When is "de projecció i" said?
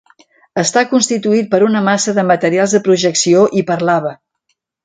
2.79-3.67